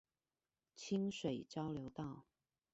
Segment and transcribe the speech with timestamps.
[0.75, 2.25] 清水交流道